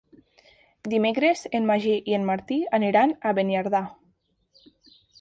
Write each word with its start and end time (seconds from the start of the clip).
Dimecres 0.93 1.43
en 1.59 1.69
Magí 1.73 1.93
i 2.13 2.17
en 2.21 2.27
Martí 2.33 2.59
aniran 2.81 3.17
a 3.31 3.37
Beniardà. 3.41 3.87